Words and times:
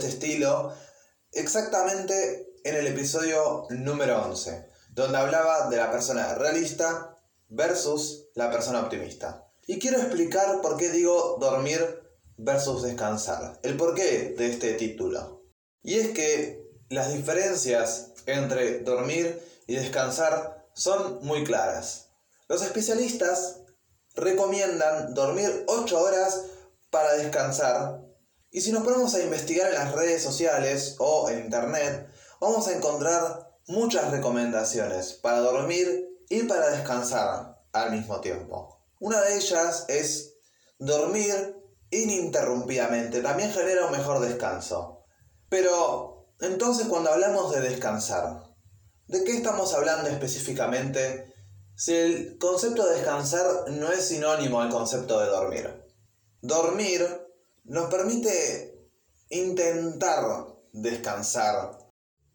capítulo, 0.00 0.72
exactamente 1.32 2.54
en 2.64 2.76
el 2.76 2.86
episodio 2.86 3.66
número 3.70 4.22
11, 4.22 4.68
donde 4.90 5.18
hablaba 5.18 5.68
de 5.68 5.76
la 5.76 5.90
persona 5.90 6.34
realista 6.34 7.18
versus 7.48 8.28
la 8.34 8.50
persona 8.50 8.80
optimista. 8.80 9.46
Y 9.66 9.78
quiero 9.78 9.98
explicar 9.98 10.60
por 10.60 10.76
qué 10.76 10.90
digo 10.90 11.36
dormir 11.40 12.02
versus 12.36 12.82
descansar, 12.82 13.58
el 13.62 13.76
porqué 13.76 14.34
de 14.36 14.46
este 14.46 14.74
título. 14.74 15.42
Y 15.82 15.98
es 15.98 16.10
que 16.10 16.70
las 16.88 17.12
diferencias 17.12 18.12
entre 18.26 18.80
dormir 18.80 19.40
y 19.66 19.74
descansar 19.74 20.66
son 20.74 21.24
muy 21.24 21.44
claras. 21.44 22.10
Los 22.48 22.62
especialistas 22.62 23.62
recomiendan 24.14 25.14
dormir 25.14 25.64
8 25.66 26.00
horas 26.00 26.44
para 26.90 27.14
descansar 27.14 28.07
y 28.50 28.60
si 28.60 28.72
nos 28.72 28.82
ponemos 28.82 29.14
a 29.14 29.22
investigar 29.22 29.68
en 29.68 29.74
las 29.74 29.92
redes 29.92 30.22
sociales 30.22 30.96
o 30.98 31.28
en 31.28 31.40
internet, 31.40 32.08
vamos 32.40 32.66
a 32.68 32.74
encontrar 32.74 33.56
muchas 33.66 34.10
recomendaciones 34.10 35.12
para 35.14 35.40
dormir 35.40 36.08
y 36.30 36.44
para 36.44 36.70
descansar 36.70 37.60
al 37.72 37.92
mismo 37.92 38.20
tiempo. 38.20 38.82
Una 39.00 39.20
de 39.20 39.36
ellas 39.36 39.84
es 39.88 40.34
dormir 40.78 41.56
ininterrumpidamente, 41.90 43.20
también 43.20 43.52
genera 43.52 43.86
un 43.86 43.92
mejor 43.92 44.20
descanso. 44.20 45.04
Pero 45.48 46.32
entonces 46.40 46.88
cuando 46.88 47.10
hablamos 47.10 47.52
de 47.52 47.60
descansar, 47.60 48.44
¿de 49.06 49.24
qué 49.24 49.36
estamos 49.36 49.74
hablando 49.74 50.08
específicamente 50.08 51.34
si 51.76 51.94
el 51.94 52.38
concepto 52.38 52.86
de 52.86 52.96
descansar 52.96 53.46
no 53.68 53.92
es 53.92 54.08
sinónimo 54.08 54.60
al 54.60 54.70
concepto 54.70 55.20
de 55.20 55.26
dormir? 55.26 55.84
Dormir 56.40 57.27
nos 57.68 57.90
permite 57.90 58.88
intentar 59.28 60.46
descansar 60.72 61.78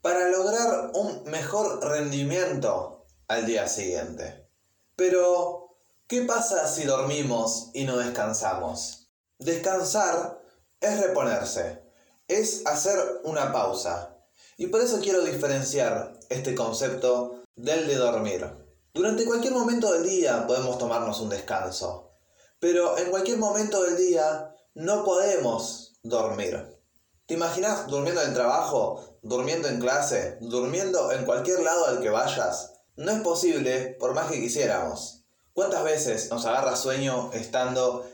para 0.00 0.30
lograr 0.30 0.90
un 0.94 1.24
mejor 1.24 1.84
rendimiento 1.84 3.04
al 3.28 3.44
día 3.44 3.68
siguiente. 3.68 4.48
Pero, 4.96 5.76
¿qué 6.06 6.22
pasa 6.22 6.66
si 6.66 6.84
dormimos 6.84 7.70
y 7.74 7.84
no 7.84 7.98
descansamos? 7.98 9.10
Descansar 9.38 10.40
es 10.80 11.00
reponerse, 11.00 11.82
es 12.26 12.66
hacer 12.66 12.98
una 13.24 13.52
pausa. 13.52 14.16
Y 14.56 14.68
por 14.68 14.80
eso 14.80 14.98
quiero 15.00 15.22
diferenciar 15.22 16.18
este 16.30 16.54
concepto 16.54 17.44
del 17.54 17.86
de 17.86 17.96
dormir. 17.96 18.46
Durante 18.94 19.26
cualquier 19.26 19.52
momento 19.52 19.92
del 19.92 20.04
día 20.04 20.46
podemos 20.46 20.78
tomarnos 20.78 21.20
un 21.20 21.28
descanso, 21.28 22.12
pero 22.58 22.96
en 22.98 23.10
cualquier 23.10 23.38
momento 23.38 23.82
del 23.82 23.96
día 23.96 24.54
no 24.78 25.02
podemos 25.02 25.98
dormir. 26.04 26.78
¿Te 27.26 27.34
imaginas 27.34 27.88
durmiendo 27.88 28.22
en 28.22 28.32
trabajo, 28.32 29.18
durmiendo 29.22 29.66
en 29.66 29.80
clase, 29.80 30.38
durmiendo 30.40 31.10
en 31.10 31.24
cualquier 31.24 31.62
lado 31.62 31.86
al 31.86 32.00
que 32.00 32.10
vayas? 32.10 32.74
No 32.94 33.10
es 33.10 33.20
posible 33.22 33.96
por 33.98 34.14
más 34.14 34.30
que 34.30 34.40
quisiéramos. 34.40 35.24
¿Cuántas 35.52 35.82
veces 35.82 36.30
nos 36.30 36.46
agarra 36.46 36.76
sueño 36.76 37.32
estando 37.32 38.08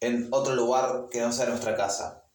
en 0.00 0.28
otro 0.32 0.54
lugar 0.54 1.06
que 1.10 1.22
no 1.22 1.32
sea 1.32 1.46
nuestra 1.46 1.76
casa? 1.76 2.26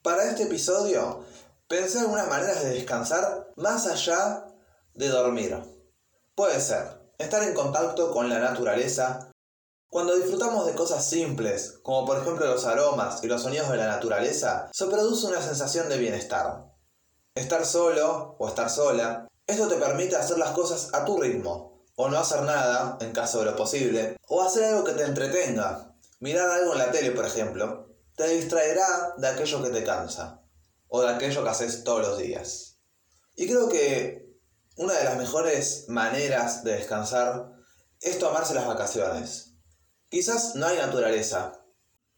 Para 0.00 0.30
este 0.30 0.44
episodio 0.44 1.24
pensé 1.66 1.98
algunas 1.98 2.28
maneras 2.28 2.62
de 2.62 2.70
descansar 2.70 3.50
más 3.56 3.88
allá 3.88 4.46
de 4.94 5.08
dormir. 5.08 5.58
Puede 6.36 6.60
ser 6.60 7.00
estar 7.18 7.42
en 7.42 7.54
contacto 7.54 8.12
con 8.12 8.28
la 8.28 8.38
naturaleza, 8.38 9.33
cuando 9.94 10.16
disfrutamos 10.16 10.66
de 10.66 10.74
cosas 10.74 11.08
simples, 11.08 11.78
como 11.84 12.04
por 12.04 12.18
ejemplo 12.18 12.46
los 12.46 12.64
aromas 12.64 13.22
y 13.22 13.28
los 13.28 13.42
sonidos 13.42 13.70
de 13.70 13.76
la 13.76 13.86
naturaleza, 13.86 14.68
se 14.72 14.86
produce 14.86 15.28
una 15.28 15.40
sensación 15.40 15.88
de 15.88 15.98
bienestar. 15.98 16.64
Estar 17.36 17.64
solo 17.64 18.34
o 18.40 18.48
estar 18.48 18.68
sola, 18.70 19.28
esto 19.46 19.68
te 19.68 19.76
permite 19.76 20.16
hacer 20.16 20.36
las 20.38 20.50
cosas 20.50 20.92
a 20.94 21.04
tu 21.04 21.20
ritmo, 21.20 21.84
o 21.94 22.08
no 22.08 22.18
hacer 22.18 22.42
nada, 22.42 22.98
en 23.02 23.12
caso 23.12 23.38
de 23.38 23.44
lo 23.44 23.54
posible, 23.54 24.16
o 24.26 24.42
hacer 24.42 24.64
algo 24.64 24.82
que 24.82 24.94
te 24.94 25.04
entretenga. 25.04 25.94
Mirar 26.18 26.50
algo 26.50 26.72
en 26.72 26.78
la 26.78 26.90
tele, 26.90 27.12
por 27.12 27.26
ejemplo, 27.26 27.94
te 28.16 28.26
distraerá 28.30 29.14
de 29.16 29.28
aquello 29.28 29.62
que 29.62 29.70
te 29.70 29.84
cansa, 29.84 30.42
o 30.88 31.02
de 31.02 31.10
aquello 31.10 31.44
que 31.44 31.50
haces 31.50 31.84
todos 31.84 32.00
los 32.00 32.18
días. 32.18 32.80
Y 33.36 33.46
creo 33.46 33.68
que 33.68 34.40
una 34.76 34.94
de 34.94 35.04
las 35.04 35.16
mejores 35.18 35.84
maneras 35.86 36.64
de 36.64 36.72
descansar 36.72 37.52
es 38.00 38.18
tomarse 38.18 38.54
las 38.54 38.66
vacaciones. 38.66 39.53
Quizás 40.14 40.54
no 40.54 40.68
hay 40.68 40.76
naturaleza, 40.76 41.64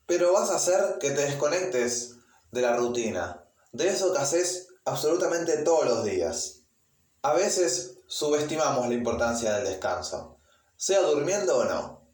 pero 0.05 0.35
vas 0.35 0.51
a 0.51 0.57
hacer 0.57 0.99
que 1.01 1.13
te 1.13 1.23
desconectes 1.23 2.17
de 2.51 2.61
la 2.61 2.77
rutina, 2.77 3.47
de 3.73 3.89
eso 3.89 4.13
que 4.13 4.19
haces 4.19 4.69
absolutamente 4.85 5.57
todos 5.63 5.87
los 5.87 6.05
días. 6.05 6.65
A 7.23 7.33
veces 7.33 8.01
subestimamos 8.07 8.87
la 8.87 8.93
importancia 8.93 9.55
del 9.55 9.65
descanso, 9.65 10.37
sea 10.77 11.01
durmiendo 11.01 11.57
o 11.57 11.65
no. 11.65 12.07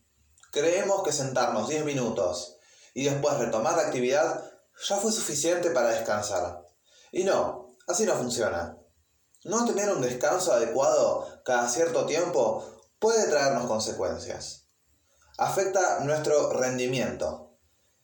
Creemos 0.53 1.03
que 1.03 1.11
sentarnos 1.11 1.69
10 1.69 1.85
minutos 1.85 2.59
y 2.95 3.07
después 3.07 3.39
retomar 3.39 3.77
la 3.77 3.83
actividad 3.83 4.53
ya 4.89 4.99
fue 4.99 5.11
suficiente 5.11 5.73
para 5.73 5.89
descansar. 5.91 6.65
Y 7.11 7.25
no, 7.25 7.75
así 7.89 8.05
no 8.05 8.15
funciona. 8.15 8.79
No 9.43 9.65
tener 9.65 9.91
un 9.91 10.01
descanso 10.01 10.53
adecuado 10.53 11.43
cada 11.45 11.69
cierto 11.69 12.07
tiempo 12.07 12.65
puede 13.01 13.27
traernos 13.27 13.67
consecuencias 13.67 14.62
afecta 15.39 16.01
nuestro 16.01 16.53
rendimiento. 16.53 17.57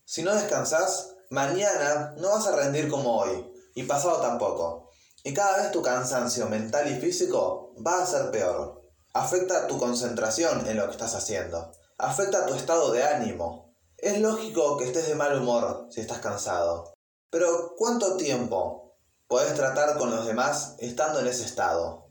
Si 0.05 0.23
no 0.23 0.35
descansas, 0.35 1.15
mañana 1.31 2.15
no 2.19 2.31
vas 2.31 2.47
a 2.47 2.57
rendir 2.57 2.89
como 2.89 3.19
hoy, 3.19 3.53
y 3.75 3.83
pasado 3.85 4.21
tampoco. 4.21 4.91
Y 5.25 5.35
cada 5.35 5.59
vez 5.59 5.71
tu 5.71 5.83
cansancio 5.83 6.49
mental 6.49 6.91
y 6.91 7.01
físico 7.01 7.75
va 7.87 8.03
a 8.03 8.07
ser 8.07 8.31
peor. 8.31 8.83
Afecta 9.13 9.67
tu 9.67 9.79
concentración 9.79 10.67
en 10.67 10.77
lo 10.77 10.87
que 10.87 10.93
estás 10.93 11.15
haciendo. 11.15 11.73
Afecta 11.99 12.47
tu 12.47 12.55
estado 12.55 12.93
de 12.93 13.03
ánimo. 13.03 13.75
Es 13.97 14.21
lógico 14.21 14.77
que 14.77 14.85
estés 14.85 15.09
de 15.09 15.15
mal 15.15 15.41
humor 15.41 15.89
si 15.91 16.01
estás 16.01 16.19
cansado. 16.19 16.95
Pero 17.31 17.75
¿cuánto 17.77 18.17
tiempo 18.17 18.97
podés 19.27 19.55
tratar 19.55 19.99
con 19.99 20.11
los 20.11 20.27
demás 20.27 20.77
estando 20.79 21.21
en 21.21 21.27
ese 21.27 21.45
estado? 21.45 22.09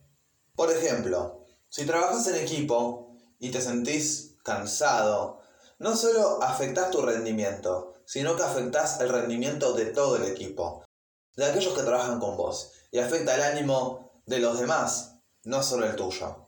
Por 0.55 0.71
ejemplo, 0.71 1.45
si 1.69 1.85
trabajas 1.85 2.27
en 2.27 2.35
equipo 2.35 3.15
y 3.39 3.51
te 3.51 3.61
sentís 3.61 4.26
cansado, 4.47 5.41
no 5.77 5.97
solo 5.97 6.41
afectas 6.41 6.89
tu 6.89 7.01
rendimiento, 7.01 7.95
sino 8.05 8.37
que 8.37 8.43
afectas 8.43 9.01
el 9.01 9.09
rendimiento 9.09 9.73
de 9.73 9.87
todo 9.87 10.15
el 10.15 10.23
equipo, 10.23 10.85
de 11.35 11.43
aquellos 11.43 11.73
que 11.73 11.83
trabajan 11.83 12.21
con 12.21 12.37
vos, 12.37 12.71
y 12.89 12.99
afecta 12.99 13.35
el 13.35 13.43
ánimo 13.43 14.21
de 14.25 14.39
los 14.39 14.57
demás, 14.57 15.17
no 15.43 15.61
solo 15.61 15.85
el 15.85 15.97
tuyo. 15.97 16.47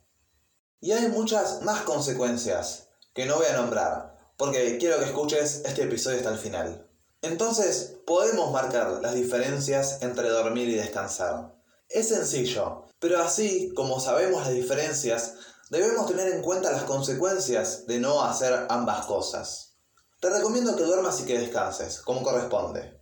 Y 0.80 0.94
hay 0.94 1.10
muchas 1.10 1.62
más 1.64 1.82
consecuencias 1.82 2.88
que 3.14 3.26
no 3.26 3.36
voy 3.36 3.48
a 3.48 3.58
nombrar, 3.58 4.18
porque 4.38 4.78
quiero 4.78 4.98
que 5.00 5.06
escuches 5.06 5.64
este 5.66 5.84
episodio 5.84 6.20
hasta 6.20 6.32
el 6.32 6.40
final. 6.40 6.90
Entonces, 7.22 7.98
podemos 8.08 8.54
marcar 8.54 9.02
las 9.02 9.14
diferencias 9.14 10.02
entre 10.04 10.30
dormir 10.30 10.70
y 10.70 10.76
descansar. 10.76 11.54
Es 11.90 12.08
sencillo, 12.08 12.86
pero 13.00 13.22
así 13.22 13.74
como 13.76 14.00
sabemos 14.00 14.46
las 14.46 14.54
diferencias, 14.54 15.34
debemos 15.70 16.08
tener 16.08 16.28
en 16.34 16.42
cuenta 16.42 16.72
las 16.72 16.84
consecuencias 16.84 17.86
de 17.86 18.00
no 18.00 18.24
hacer 18.24 18.66
ambas 18.70 19.06
cosas. 19.06 19.76
Te 20.20 20.30
recomiendo 20.30 20.76
que 20.76 20.84
duermas 20.84 21.20
y 21.22 21.26
que 21.26 21.40
descanses, 21.40 22.02
como 22.02 22.24
corresponde. 22.24 23.00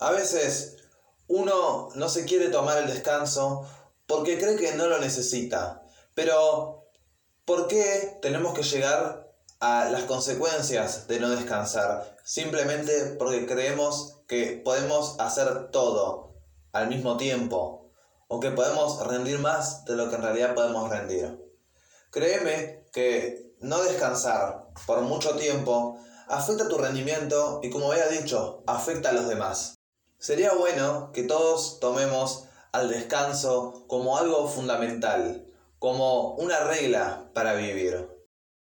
A 0.00 0.10
veces 0.10 0.76
uno 1.28 1.88
no 1.94 2.08
se 2.08 2.24
quiere 2.24 2.48
tomar 2.48 2.78
el 2.78 2.88
descanso 2.88 3.66
porque 4.06 4.38
cree 4.38 4.56
que 4.56 4.74
no 4.74 4.86
lo 4.86 4.98
necesita, 4.98 5.82
pero 6.14 6.90
¿por 7.44 7.68
qué 7.68 8.18
tenemos 8.20 8.54
que 8.54 8.62
llegar 8.62 9.32
a 9.60 9.88
las 9.90 10.04
consecuencias 10.04 11.08
de 11.08 11.20
no 11.20 11.30
descansar? 11.30 12.16
Simplemente 12.24 13.16
porque 13.18 13.46
creemos 13.46 14.18
que 14.26 14.60
podemos 14.64 15.16
hacer 15.18 15.70
todo 15.70 16.34
al 16.72 16.88
mismo 16.88 17.16
tiempo 17.16 17.90
o 18.28 18.40
que 18.40 18.50
podemos 18.50 19.06
rendir 19.06 19.38
más 19.38 19.84
de 19.84 19.96
lo 19.96 20.10
que 20.10 20.16
en 20.16 20.22
realidad 20.22 20.54
podemos 20.54 20.90
rendir. 20.90 21.47
Créeme 22.10 22.86
que 22.92 23.52
no 23.60 23.82
descansar 23.82 24.68
por 24.86 25.02
mucho 25.02 25.36
tiempo 25.36 25.98
afecta 26.28 26.68
tu 26.68 26.78
rendimiento 26.78 27.60
y 27.62 27.70
como 27.70 27.92
había 27.92 28.08
dicho, 28.08 28.62
afecta 28.66 29.10
a 29.10 29.12
los 29.12 29.28
demás. 29.28 29.74
Sería 30.18 30.54
bueno 30.54 31.10
que 31.12 31.22
todos 31.22 31.80
tomemos 31.80 32.44
al 32.72 32.88
descanso 32.88 33.84
como 33.88 34.16
algo 34.16 34.48
fundamental, 34.48 35.46
como 35.78 36.34
una 36.36 36.60
regla 36.60 37.30
para 37.34 37.54
vivir. 37.54 38.08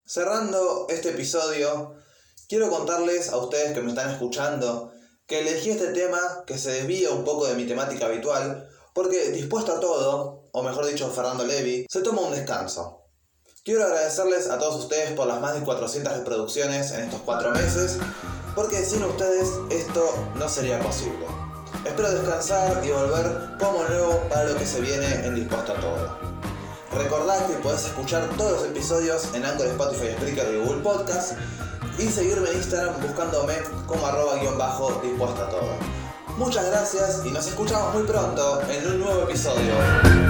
Cerrando 0.05 0.87
este 0.89 1.11
episodio, 1.11 1.95
quiero 2.49 2.69
contarles 2.69 3.31
a 3.31 3.37
ustedes 3.39 3.73
que 3.73 3.81
me 3.81 3.91
están 3.91 4.11
escuchando 4.11 4.93
que 5.27 5.41
elegí 5.41 5.71
este 5.71 5.89
tema 5.89 6.19
que 6.47 6.59
se 6.59 6.71
desvía 6.71 7.11
un 7.11 7.25
poco 7.25 7.47
de 7.47 7.55
mi 7.55 7.67
temática 7.67 8.07
habitual 8.07 8.69
porque 8.93 9.31
dispuesto 9.31 9.73
a 9.73 9.81
todo, 9.81 10.49
o 10.53 10.63
mejor 10.63 10.87
dicho 10.87 11.11
Fernando 11.11 11.45
Levi, 11.45 11.87
se 11.91 12.01
toma 12.01 12.23
un 12.23 12.33
descanso. 12.33 13.06
Quiero 13.67 13.83
agradecerles 13.83 14.49
a 14.49 14.61
todos 14.61 14.77
ustedes 14.77 15.11
por 15.15 15.27
las 15.27 15.41
más 15.41 15.55
de 15.55 15.63
400 15.63 16.19
reproducciones 16.19 16.93
en 16.93 17.01
estos 17.01 17.21
cuatro 17.25 17.51
meses, 17.51 17.99
porque 18.55 18.77
sin 18.85 19.03
ustedes 19.03 19.49
esto 19.71 20.09
no 20.37 20.49
sería 20.49 20.79
posible. 20.79 21.27
Espero 21.85 22.13
descansar 22.13 22.81
y 22.87 22.91
volver 22.93 23.57
como 23.59 23.83
nuevo 23.83 24.23
para 24.29 24.45
lo 24.45 24.57
que 24.57 24.65
se 24.65 24.81
viene 24.81 25.27
en 25.27 25.35
Dispuesto 25.35 25.73
a 25.73 25.81
Todo. 25.81 26.17
Recordad 26.97 27.45
que 27.49 27.55
podés 27.55 27.87
escuchar 27.87 28.29
todos 28.37 28.53
los 28.53 28.65
episodios 28.67 29.35
en 29.35 29.45
Anchor, 29.45 29.67
Spotify, 29.67 30.13
Spreaker 30.13 30.55
y 30.55 30.59
Google 30.65 30.83
Podcast 30.85 31.33
y 31.99 32.07
seguirme 32.07 32.49
en 32.51 32.59
Instagram 32.59 33.03
buscándome 33.03 33.55
como 33.89 34.07
arroba 34.07 34.37
guion 34.37 34.57
bajo 34.57 34.93
dispuesto 35.03 35.43
a 35.43 35.49
todo. 35.49 35.71
Muchas 36.39 36.67
gracias 36.67 37.23
y 37.25 37.33
nos 37.33 37.49
escuchamos 37.49 37.95
muy 37.95 38.05
pronto 38.05 38.61
en 38.71 38.87
un 38.87 39.01
nuevo 39.01 39.23
episodio. 39.23 40.26